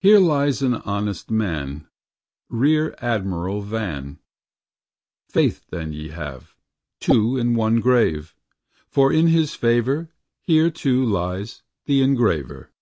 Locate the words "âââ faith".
4.16-5.64